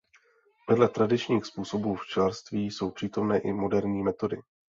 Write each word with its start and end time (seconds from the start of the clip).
Vedle 0.69 0.89
tradičních 0.89 1.45
způsobů 1.45 1.95
včelařství 1.95 2.65
jsou 2.65 2.91
přítomné 2.91 3.37
i 3.39 3.53
moderní 3.53 4.03
metody. 4.03 4.37